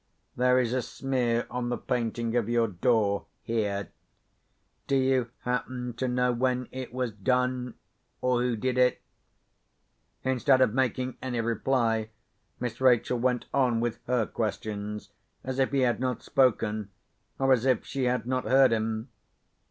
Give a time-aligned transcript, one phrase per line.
[0.35, 3.89] There is a smear on the painting of your door, here.
[4.87, 7.75] Do you happen to know when it was done?
[8.19, 8.99] or who did it?"
[10.23, 12.09] Instead of making any reply,
[12.59, 15.09] Miss Rachel went on with her questions,
[15.43, 16.89] as if he had not spoken,
[17.37, 19.09] or as if she had not heard him.